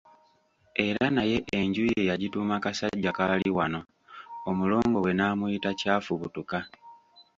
Era 0.85 1.05
naye 1.15 1.37
enju 1.59 1.83
ye 1.91 2.07
yagituuma 2.09 2.55
Kasajjakaaliwano, 2.63 3.79
omulongo 4.49 4.97
we 5.05 5.11
n'amuyita 5.15 5.69
Kyafubutuka. 5.79 6.59